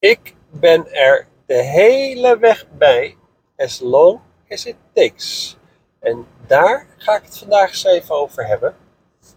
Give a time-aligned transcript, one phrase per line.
[0.00, 3.16] Ik ben er de hele weg bij,
[3.56, 5.56] as long as it takes.
[5.98, 8.76] En daar ga ik het vandaag eens even over hebben.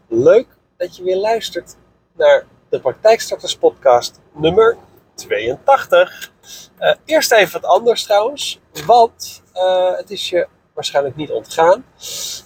[0.07, 0.47] Leuk
[0.77, 1.75] dat je weer luistert
[2.15, 4.77] naar de Praktijkstarters podcast nummer
[5.15, 6.31] 82.
[6.79, 11.85] Uh, eerst even wat anders trouwens, want uh, het is je waarschijnlijk niet ontgaan.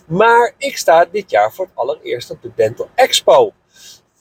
[0.08, 3.54] Maar ik sta dit jaar voor het allereerst op de Dental Expo.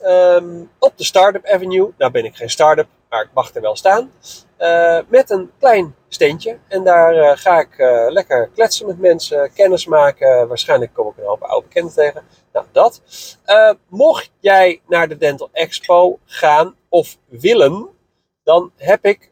[0.04, 1.92] Um, op de Startup Avenue.
[1.98, 4.12] Nou ben ik geen startup, maar ik mag er wel staan.
[4.58, 6.58] Uh, met een klein steentje.
[6.68, 10.48] En daar uh, ga ik uh, lekker kletsen met mensen, kennis maken.
[10.48, 12.22] Waarschijnlijk kom ik een hoop oude bekenden tegen.
[12.52, 13.02] Nou, dat.
[13.88, 17.88] mocht jij naar de Dental Expo gaan of willen,
[18.44, 19.30] dan heb ik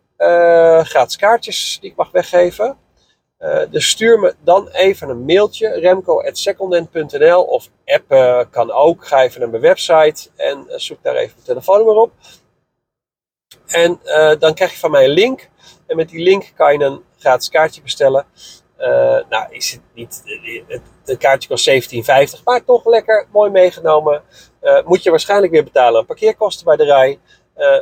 [0.83, 2.79] gratis kaartjes die ik mag weggeven.
[3.39, 9.07] Uh, dus stuur me dan even een mailtje, remco.secondent.nl of appen kan ook.
[9.07, 12.13] Ga even naar mijn website en uh, zoek daar even mijn telefoonnummer op.
[13.67, 15.49] En uh, dan krijg je van mij een link.
[15.87, 18.27] En met die link kan je een gratis kaartje bestellen.
[19.29, 20.23] nou, is het niet,
[20.67, 21.71] het, het kaartje kost
[22.39, 24.23] 17,50, maar toch lekker mooi meegenomen.
[24.85, 27.19] moet je waarschijnlijk weer betalen aan parkeerkosten bij de rij.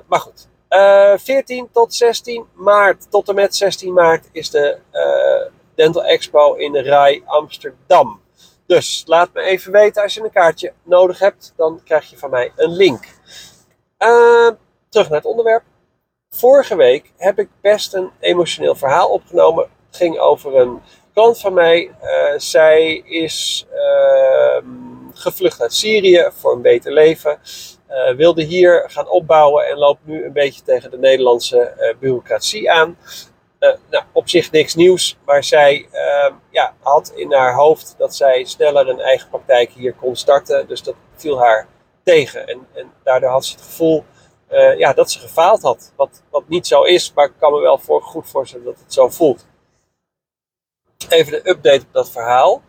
[0.07, 5.53] maar goed, uh, 14 tot 16 maart, tot en met 16 maart, is de uh,
[5.75, 8.21] Dental Expo in de Rij Amsterdam.
[8.67, 12.31] Dus laat me even weten als je een kaartje nodig hebt, dan krijg je van
[12.31, 13.05] mij een link.
[13.99, 14.51] Uh,
[14.89, 15.63] terug naar het onderwerp.
[16.29, 19.71] Vorige week heb ik best een emotioneel verhaal opgenomen.
[19.87, 21.91] Het ging over een klant van mij.
[22.37, 24.82] Zij is ehm,
[25.23, 27.39] gevlucht uit Syrië voor een beter leven.
[27.91, 32.71] Uh, wilde hier gaan opbouwen en loopt nu een beetje tegen de Nederlandse uh, bureaucratie
[32.71, 32.97] aan.
[33.61, 38.15] Uh, nou, op zich niks nieuws, maar zij ehm, ja, had in haar hoofd dat
[38.15, 40.67] zij sneller een eigen praktijk hier kon starten.
[40.69, 41.69] Dus dat viel haar
[42.05, 42.47] tegen.
[42.47, 44.05] En, en daardoor had ze het gevoel
[44.77, 45.93] ja, dat ze gefaald had.
[45.97, 48.93] Wat, wat niet zo is, maar ik kan me wel voor, goed voorstellen dat het
[48.93, 49.47] zo voelt.
[51.09, 52.63] Even de update op dat verhaal.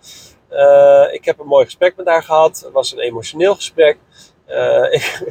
[1.11, 2.61] Ik heb een mooi gesprek met haar gehad.
[2.63, 3.97] Het was een emotioneel gesprek.
[4.49, 5.21] Uh, ik,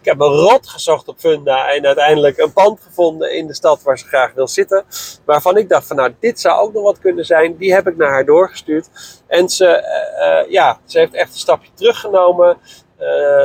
[0.00, 3.82] ik, heb me rot gezocht op Funda en uiteindelijk een pand gevonden in de stad
[3.82, 4.84] waar ze graag wil zitten.
[5.24, 7.56] Waarvan ik dacht van nou, dit zou ook nog wat kunnen zijn.
[7.56, 8.88] Die heb ik naar haar doorgestuurd.
[9.26, 9.84] En ze,
[10.44, 12.58] uh, ja, ze heeft echt een stapje teruggenomen.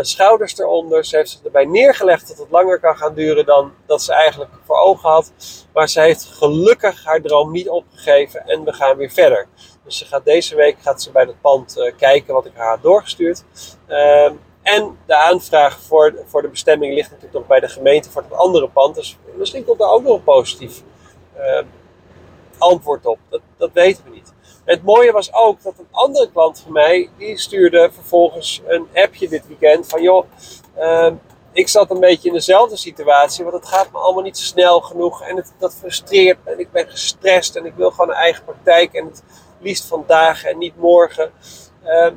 [0.01, 1.05] Schouders eronder.
[1.05, 4.51] Ze heeft zich erbij neergelegd dat het langer kan gaan duren dan dat ze eigenlijk
[4.65, 5.31] voor ogen had.
[5.73, 9.47] Maar ze heeft gelukkig haar droom niet opgegeven en we gaan weer verder.
[9.83, 12.81] Dus ze gaat deze week gaat ze bij dat pand kijken wat ik haar had
[12.81, 13.43] doorgestuurd.
[13.87, 14.33] Ehm,
[14.65, 18.33] en de aanvraag voor, voor de bestemming ligt natuurlijk nog bij de gemeente voor het
[18.33, 18.95] andere pand.
[18.95, 20.81] Dus misschien komt daar ook nog een positief
[21.37, 21.61] uh,
[22.57, 23.19] antwoord op.
[23.29, 24.33] Dat, dat weten we niet.
[24.65, 29.29] Het mooie was ook dat een andere klant van mij, die stuurde vervolgens een appje
[29.29, 30.25] dit weekend van joh,
[30.77, 31.11] uh,
[31.51, 35.21] ik zat een beetje in dezelfde situatie, want het gaat me allemaal niet snel genoeg
[35.21, 38.43] en het, dat frustreert me en ik ben gestrest en ik wil gewoon een eigen
[38.43, 39.23] praktijk en het
[39.59, 41.31] liefst vandaag en niet morgen.
[41.83, 42.07] Uh,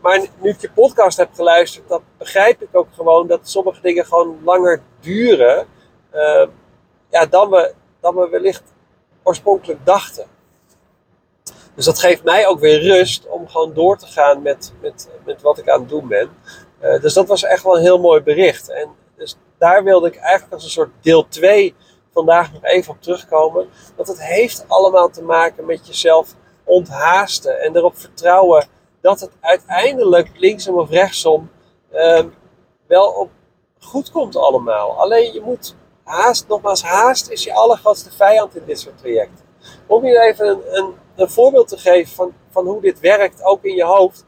[0.00, 4.06] maar nu ik je podcast heb geluisterd, dan begrijp ik ook gewoon dat sommige dingen
[4.06, 5.66] gewoon langer duren
[6.14, 6.46] uh,
[7.10, 8.62] ja, dan, we, dan we wellicht
[9.22, 10.26] oorspronkelijk dachten.
[11.80, 15.42] Dus dat geeft mij ook weer rust om gewoon door te gaan met, met, met
[15.42, 16.30] wat ik aan het doen ben.
[16.82, 18.68] Uh, dus dat was echt wel een heel mooi bericht.
[18.68, 21.74] En dus daar wilde ik eigenlijk als een soort deel 2
[22.12, 23.68] vandaag nog even op terugkomen.
[23.96, 28.66] Want het heeft allemaal te maken met jezelf onthaasten en erop vertrouwen
[29.00, 31.50] dat het uiteindelijk linksom of rechtsom
[31.92, 32.24] uh,
[32.86, 33.30] wel op
[33.78, 35.00] goed komt allemaal.
[35.00, 35.74] Alleen je moet
[36.04, 39.49] haast, nogmaals, haast is je allergrootste vijand in dit soort trajecten.
[39.86, 43.64] Om je even een, een, een voorbeeld te geven van, van hoe dit werkt, ook
[43.64, 44.24] in je hoofd.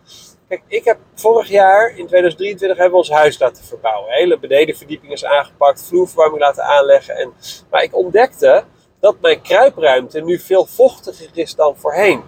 [0.48, 4.12] Kijk, ik heb vorig jaar, in 2023, hebben we ons huis laten verbouwen.
[4.12, 7.16] Hele benedenverdieping is aangepakt, vloerverwarming laten aanleggen.
[7.16, 7.32] En,
[7.70, 8.64] maar ik ontdekte
[9.00, 12.22] dat mijn kruipruimte nu veel vochtiger is dan voorheen.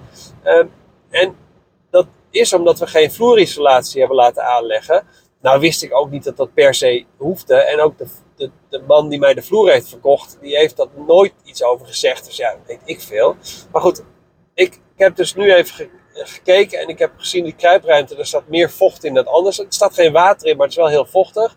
[0.45, 0.65] Uh,
[1.11, 1.37] en
[1.91, 5.07] dat is omdat we geen vloerisolatie hebben laten aanleggen.
[5.41, 7.55] Nou wist ik ook niet dat dat per se hoefde.
[7.55, 8.07] En ook de,
[8.37, 11.87] de, de man die mij de vloer heeft verkocht, die heeft dat nooit iets over
[11.87, 12.25] gezegd.
[12.25, 13.37] Dus ja, weet ik veel.
[13.73, 14.05] Maar goed,
[14.55, 18.49] ik, ik heb dus nu even gekeken en ik heb gezien die kruipruimte, er staat
[18.49, 19.59] meer vocht in dan anders.
[19.59, 21.57] Er staat geen water in, maar het is wel heel vochtig.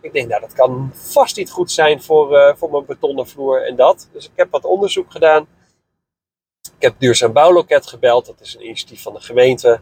[0.00, 3.66] Ik denk, nou dat kan vast niet goed zijn voor, uh, voor mijn betonnen vloer
[3.66, 4.08] en dat.
[4.12, 5.46] Dus ik heb wat onderzoek gedaan.
[6.78, 9.80] Ik heb Duurzaam Bouwloket gebeld, dat is een initiatief van de gemeente,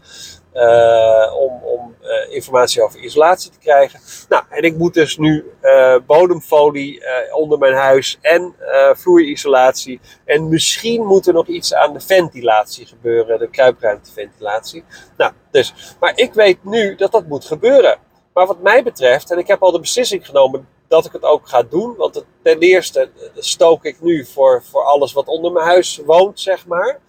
[0.55, 4.01] uh, om, om uh, informatie over isolatie te krijgen.
[4.29, 7.03] Nou, en ik moet dus nu uh, bodemfolie
[7.33, 8.55] onder mijn huis en
[8.93, 10.01] vloerisolatie.
[10.25, 14.85] En misschien moet er nog iets aan de ventilatie gebeuren, de kruipruimteventilatie.
[15.17, 17.99] Nou, dus, maar ik weet nu dat dat moet gebeuren.
[18.33, 21.49] Maar wat mij betreft, en ik heb al de beslissing genomen dat ik het ook
[21.49, 21.97] ga doen.
[21.97, 26.67] Want ten eerste stook ik nu voor, voor alles wat onder mijn huis woont, zeg
[26.67, 27.01] maar.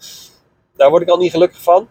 [0.76, 1.90] Daar word ik al niet gelukkig van.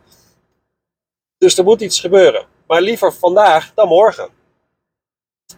[1.39, 2.47] Dus er moet iets gebeuren.
[2.67, 4.31] Maar liever vandaag dan morgen.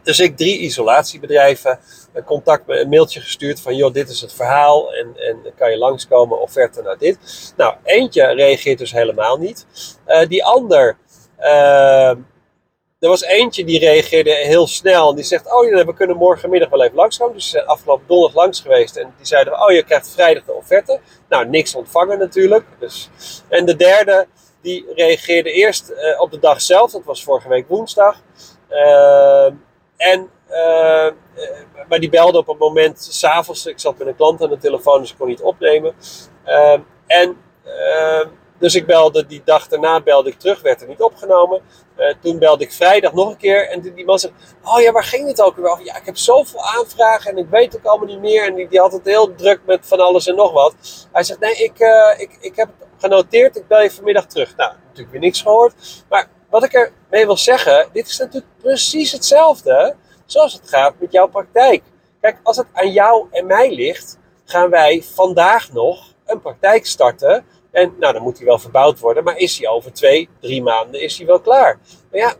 [0.03, 1.79] Dus ik drie isolatiebedrijven
[2.25, 5.79] contact met een mailtje gestuurd van joh, dit is het verhaal en, en kan je
[5.79, 7.53] langskomen, offerte naar dit.
[7.57, 9.67] Nou, eentje reageert dus helemaal niet.
[10.07, 10.99] Uh, die ander,
[11.41, 12.13] uh,
[12.99, 16.69] er was eentje die reageerde heel snel en die zegt, oh ja, we kunnen morgenmiddag
[16.71, 17.35] wel even langskomen.
[17.35, 20.53] Dus ze zijn afgelopen donderdag langs geweest en die zeiden, oh je krijgt vrijdag de
[20.53, 21.01] offerte.
[21.29, 22.65] Nou, niks ontvangen natuurlijk.
[22.79, 23.11] Dus.
[23.49, 24.27] En de derde,
[24.63, 28.23] die reageerde eerst uh, op de dag zelf, dat was vorige week woensdag.
[28.71, 29.45] Uh,
[29.97, 31.11] en, uh,
[31.89, 33.67] maar die belde op een moment s'avonds.
[33.67, 35.95] Ik zat met een klant aan de telefoon, dus ik kon niet opnemen.
[37.07, 37.37] En
[38.59, 41.61] dus ik belde die dag daarna belde ik terug, werd er niet opgenomen.
[41.97, 44.33] Uh, toen belde ik vrijdag nog een keer en die man zei:
[44.63, 47.77] Oh ja, waar ging het ook weer Ja, ik heb zoveel aanvragen en ik weet
[47.77, 48.47] ook allemaal niet meer.
[48.47, 50.75] En die, die had het heel druk met van alles en nog wat.
[51.13, 54.57] Hij zegt: Nee, ik, uh, ik, ik heb het genoteerd, ik bel je vanmiddag terug.
[54.57, 56.05] Nou, natuurlijk weer niks gehoord.
[56.09, 59.97] Maar wat ik ermee wil zeggen, dit is natuurlijk precies hetzelfde
[60.27, 61.83] zoals het gaat met jouw praktijk.
[62.21, 67.45] Kijk, als het aan jou en mij ligt, gaan wij vandaag nog een praktijk starten.
[67.71, 71.01] En nou, dan moet hij wel verbouwd worden, maar is hij over twee, drie maanden
[71.01, 71.79] is hij wel klaar.
[72.11, 72.35] Maar ja,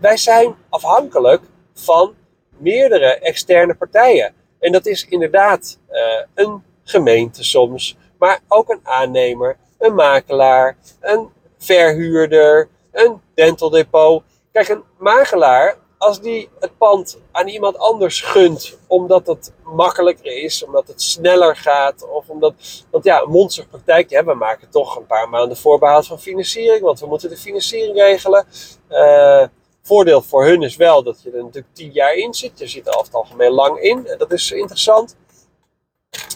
[0.00, 1.42] wij zijn afhankelijk
[1.74, 2.14] van
[2.58, 4.34] meerdere externe partijen.
[4.58, 5.98] En dat is inderdaad uh,
[6.34, 11.28] een gemeente soms, maar ook een aannemer, een makelaar, een
[11.58, 14.22] verhuurder, een dental depot.
[14.52, 20.64] Kijk, een makelaar, als die het pand aan iemand anders gunt, omdat het makkelijker is,
[20.64, 22.54] omdat het sneller gaat, of omdat,
[22.90, 27.00] want ja, een monsterpraktijk, ja, we maken toch een paar maanden voorbehoud van financiering, want
[27.00, 28.46] we moeten de financiering regelen.
[28.90, 29.44] Uh,
[29.82, 32.58] voordeel voor hun is wel dat je er natuurlijk tien jaar in zit.
[32.58, 34.06] Je zit er over het algemeen lang in.
[34.06, 35.16] En dat is interessant.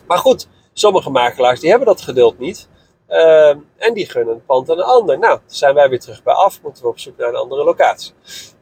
[0.07, 2.69] Maar goed, sommige makelaars die hebben dat geduld niet.
[3.09, 5.19] Uh, en die gunnen een pand aan een ander.
[5.19, 6.63] Nou, zijn wij weer terug bij af.
[6.63, 8.13] Moeten we op zoek naar een andere locatie.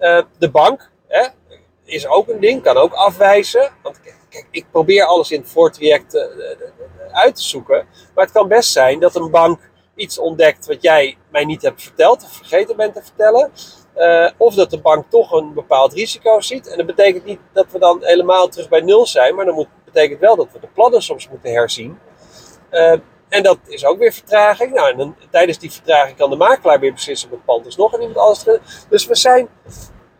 [0.00, 1.26] Uh, de bank hè,
[1.84, 2.62] is ook een ding.
[2.62, 3.70] Kan ook afwijzen.
[3.82, 6.22] Want kijk, ik probeer alles in het voortraject uh,
[7.12, 7.86] uit te zoeken.
[8.14, 11.82] Maar het kan best zijn dat een bank iets ontdekt wat jij mij niet hebt
[11.82, 12.22] verteld.
[12.22, 13.52] Of vergeten bent te vertellen.
[14.36, 16.68] Of dat de bank toch een bepaald risico ziet.
[16.68, 19.34] En dat betekent niet dat we dan helemaal terug bij nul zijn.
[19.34, 21.98] Maar dat moet, betekent wel dat we de plannen soms moeten herzien.
[22.70, 22.94] Uh,
[23.32, 24.74] en dat is ook weer vertraging.
[24.74, 27.92] Nou, en tijdens die vertraging kan de makelaar weer beslissen op het pand is nog
[27.94, 28.60] en iemand anders.
[28.88, 29.48] Dus we zijn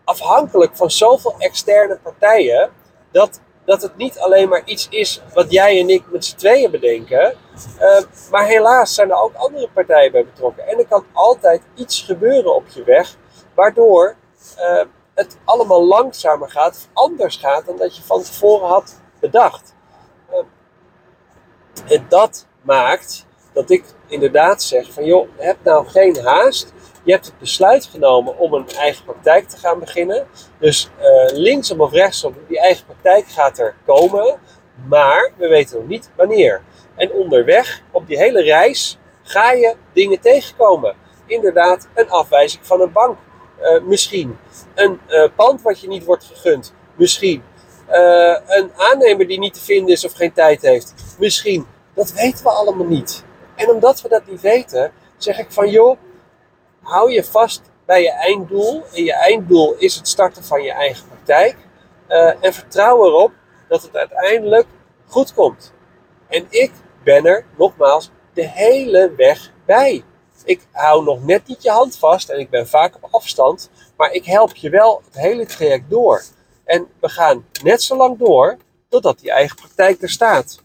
[0.03, 2.69] afhankelijk van zoveel externe partijen
[3.11, 6.71] dat, dat het niet alleen maar iets is wat jij en ik met z'n tweeën
[6.71, 7.35] bedenken.
[7.79, 7.97] Uh,
[8.31, 10.67] maar helaas zijn er ook andere partijen bij betrokken.
[10.67, 13.15] En er kan altijd iets gebeuren op je weg,
[13.53, 14.15] waardoor
[14.59, 14.81] uh,
[15.13, 19.75] het allemaal langzamer gaat of anders gaat dan dat je van tevoren had bedacht.
[20.31, 20.37] Uh,
[21.87, 26.73] en dat maakt dat ik inderdaad zeg van joh, heb nou geen haast.
[27.03, 30.27] Je hebt het besluit genomen om een eigen praktijk te gaan beginnen.
[30.59, 34.39] Dus uh, linksom of rechtsom, die eigen praktijk gaat er komen.
[34.87, 36.61] Maar we weten nog niet wanneer.
[36.95, 40.95] En onderweg, op die hele reis, ga je dingen tegenkomen.
[41.25, 43.17] Inderdaad, een afwijzing van een bank.
[43.61, 44.37] Uh, misschien.
[44.75, 46.73] Een uh, pand wat je niet wordt gegund.
[46.95, 47.43] Misschien.
[48.47, 50.93] een aannemer die niet te vinden is of geen tijd heeft.
[51.19, 51.67] Misschien.
[51.93, 53.23] Dat weten we allemaal niet.
[53.55, 55.97] En omdat we dat niet weten, zeg ik van joh,
[56.81, 58.83] hou je vast bij je einddoel.
[58.93, 61.57] En je einddoel is het starten van je eigen praktijk.
[62.09, 63.31] Uh, en vertrouw erop
[63.67, 64.67] dat het uiteindelijk
[65.07, 65.73] goed komt.
[66.27, 66.71] En ik
[67.03, 70.03] ben er nogmaals de hele weg bij.
[70.45, 74.11] Ik hou nog net niet je hand vast en ik ben vaak op afstand, maar
[74.11, 76.23] ik help je wel het hele traject door.
[76.65, 78.57] En we gaan net zo lang door
[78.89, 80.62] totdat die eigen praktijk er staat.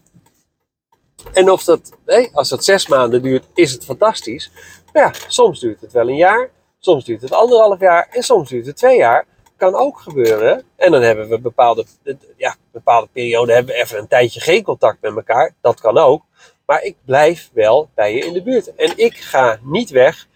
[1.33, 1.91] En of dat,
[2.33, 4.51] als dat zes maanden duurt, is het fantastisch.
[4.93, 6.49] Maar ja, soms duurt het wel een jaar,
[6.79, 9.25] soms duurt het anderhalf jaar en soms duurt het twee jaar.
[9.57, 10.63] Kan ook gebeuren.
[10.75, 11.85] En dan hebben we bepaalde,
[12.37, 15.55] ja, bepaalde perioden hebben we even een tijdje geen contact met elkaar.
[15.61, 16.23] Dat kan ook.
[16.65, 18.75] Maar ik blijf wel bij je in de buurt.
[18.75, 20.27] En ik ga niet weg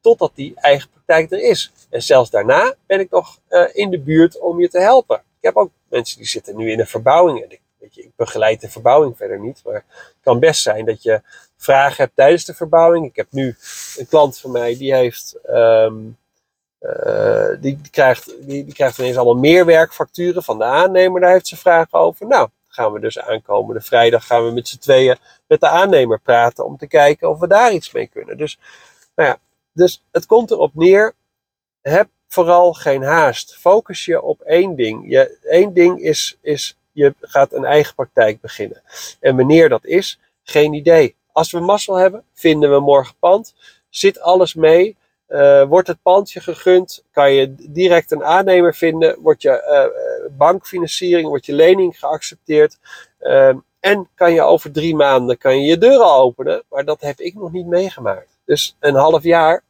[0.00, 1.72] totdat die eigen praktijk er is.
[1.90, 5.16] En zelfs daarna ben ik nog uh, in de buurt om je te helpen.
[5.16, 7.42] Ik heb ook mensen die zitten nu in een verbouwing.
[7.42, 7.48] En
[7.80, 9.60] Ik begeleid de verbouwing verder niet.
[9.64, 11.22] Maar het kan best zijn dat je
[11.56, 13.06] vragen hebt tijdens de verbouwing.
[13.06, 13.56] Ik heb nu
[13.96, 15.38] een klant van mij die heeft.
[15.50, 16.16] Um,
[16.80, 21.20] uh, die, krijgt, die, krijgt ineens allemaal meerwerkfacturen van de aannemer.
[21.20, 22.26] Daar heeft ze vragen over.
[22.26, 25.16] Nou, gaan we dus aankomende vrijdag gaan we met z'n tweeën
[25.46, 28.36] met de aannemer praten om te kijken of we daar iets mee kunnen.
[28.36, 28.58] Dus,
[29.14, 29.38] nou ja,
[29.72, 31.14] dus het komt erop neer.
[31.80, 33.56] Heb vooral geen haast.
[33.56, 35.10] Focus je op één ding.
[35.10, 38.82] Je, één ding is, is, je gaat een eigen praktijk beginnen.
[39.20, 41.16] En wanneer dat is, geen idee.
[41.32, 43.54] Als we mazzel hebben, vinden we morgen pand.
[43.88, 44.96] Zit alles mee?
[45.28, 47.04] Uh, wordt het pandje gegund?
[47.12, 49.18] Kan je direct een aannemer vinden?
[49.20, 52.78] Wordt je uh, bankfinanciering, wordt je lening geaccepteerd?
[53.20, 56.62] Uh, en kan je over drie maanden kan je, je deuren openen?
[56.68, 58.38] Maar dat heb ik nog niet meegemaakt.
[58.44, 59.62] Dus een half jaar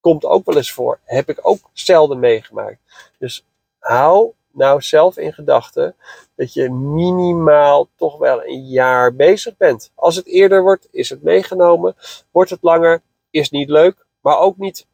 [0.00, 0.98] komt ook wel eens voor.
[1.04, 2.78] Heb ik ook zelden meegemaakt.
[3.18, 3.44] Dus
[3.78, 5.96] hou nou zelf in gedachten
[6.36, 9.90] dat je minimaal toch wel een jaar bezig bent.
[9.94, 11.96] Als het eerder wordt, is het meegenomen.
[12.30, 14.86] Wordt het langer, is niet leuk, maar ook niet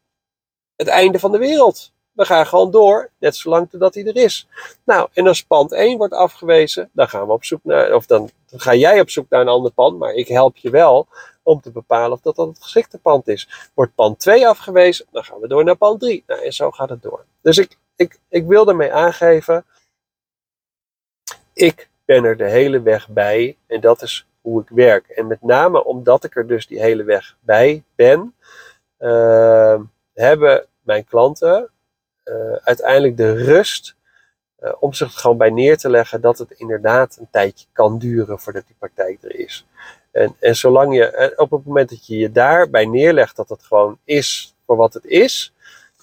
[0.75, 1.91] het einde van de wereld.
[2.11, 4.47] We gaan gewoon door, net zolang totdat hij er is.
[4.83, 8.29] Nou, en als pand 1 wordt afgewezen, dan gaan we op zoek naar, of dan
[8.47, 11.07] ga jij op zoek naar een ander pand, maar ik help je wel
[11.49, 13.69] om te bepalen of dat dan het geschikte pand is.
[13.73, 16.23] Wordt pand 2 afgewezen, dan gaan we door naar pand 3.
[16.27, 17.25] Nou, en zo gaat het door.
[17.41, 19.65] Dus ik, ik, ik wil daarmee aangeven,
[21.53, 25.07] ik ben er de hele weg bij en dat is hoe ik werk.
[25.07, 28.35] En met name omdat ik er dus die hele weg bij ben,
[28.99, 29.79] uh,
[30.13, 31.69] hebben mijn klanten
[32.25, 33.95] uh, uiteindelijk de rust
[34.59, 38.39] uh, om zich gewoon bij neer te leggen dat het inderdaad een tijdje kan duren
[38.39, 39.65] voordat die praktijk er is.
[40.11, 43.63] En, en zolang je, eh, op het moment dat je je daarbij neerlegt dat het
[43.63, 45.53] gewoon is voor wat het is,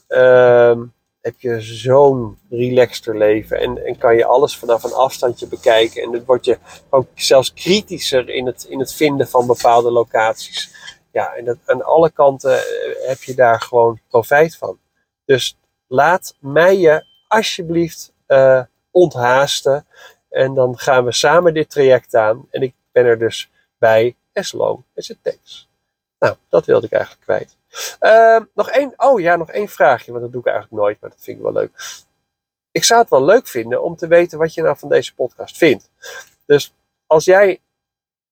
[0.09, 0.81] uh,
[1.21, 6.03] heb je zo'n relaxter leven en, en kan je alles vanaf een afstandje bekijken.
[6.03, 6.59] En dan word je
[6.91, 10.75] ook zelfs kritischer in het, in het vinden van bepaalde locaties.
[11.13, 12.59] Ja, en dat, aan alle kanten
[13.07, 14.79] heb je daar gewoon profijt van.
[15.25, 19.87] Dus laat mij je alsjeblieft uh, onthaasten.
[20.31, 22.47] En dan gaan we samen dit traject aan.
[22.51, 25.67] En ik ben er dus bij as long as it.
[26.19, 27.57] Nou, dat wilde ik eigenlijk kwijt.
[28.01, 31.11] Uh, nog één, oh ja, nog één vraagje, want dat doe ik eigenlijk nooit, maar
[31.11, 32.05] dat vind ik wel leuk.
[32.71, 35.57] Ik zou het wel leuk vinden om te weten wat je nou van deze podcast
[35.57, 35.91] vindt.
[36.47, 36.75] Dus
[37.07, 37.61] als jij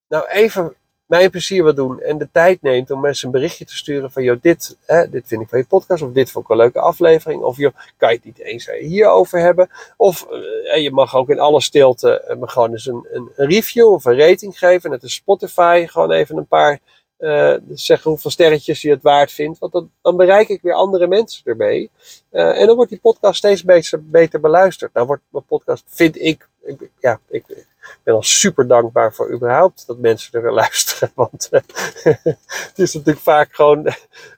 [0.09, 0.77] nou even
[1.15, 4.23] mij plezier wil doen en de tijd neemt om mensen een berichtje te sturen van,
[4.23, 6.81] joh, dit, hè, dit vind ik van je podcast, of dit vond ik een leuke
[6.81, 11.29] aflevering, of joh, kan je het niet eens hierover hebben, of uh, je mag ook
[11.29, 15.03] in alle stilte uh, me gewoon eens een, een, review of een rating geven, net
[15.03, 16.79] als Spotify, gewoon even een paar,
[17.19, 21.07] uh, zeggen hoeveel sterretjes je het waard vindt, want dan, dan bereik ik weer andere
[21.07, 21.91] mensen ermee,
[22.31, 23.65] en dan wordt die podcast steeds
[24.01, 24.95] beter, beluisterd.
[24.95, 27.45] Nou wordt mijn podcast, vind ik, ik ja, ik
[28.03, 31.11] ben al super dankbaar voor überhaupt dat mensen er luisteren.
[31.15, 31.61] Want uh,
[32.47, 33.89] het is natuurlijk vaak gewoon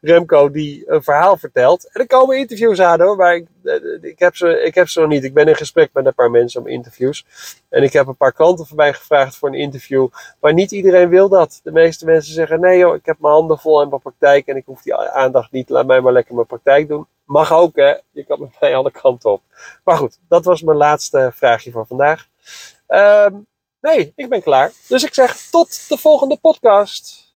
[0.01, 1.91] Remco die een verhaal vertelt.
[1.93, 5.01] En er komen interviews aan hoor, maar ik, eh, ik, heb ze, ik heb ze
[5.01, 5.25] nog niet.
[5.25, 7.27] Ik ben in gesprek met een paar mensen om interviews.
[7.69, 10.09] En ik heb een paar klanten voorbij gevraagd voor een interview.
[10.41, 11.61] Maar niet iedereen wil dat.
[11.63, 14.57] De meeste mensen zeggen: nee joh, ik heb mijn handen vol in mijn praktijk en
[14.57, 15.69] ik hoef die aandacht niet.
[15.69, 17.07] Laat mij maar lekker mijn praktijk doen.
[17.25, 19.43] Mag ook hè, je kan met mij alle kanten op.
[19.85, 22.29] Maar goed, dat was mijn laatste vraagje voor vandaag.
[22.89, 23.47] Um,
[23.81, 24.73] nee, ik ben klaar.
[24.89, 27.25] Dus ik zeg tot de volgende podcast.